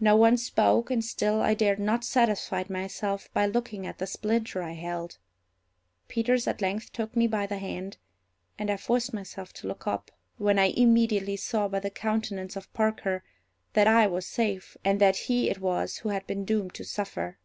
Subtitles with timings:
[0.00, 4.62] No one spoke, and still I dared not satisfy myself by looking at the splinter
[4.62, 5.16] I held.
[6.08, 7.96] Peters at length took me by the hand,
[8.58, 12.70] and I forced myself to look up, when I immediately saw by the countenance of
[12.74, 13.24] Parker
[13.72, 17.38] that I was safe, and that he it was who had been doomed to suffer.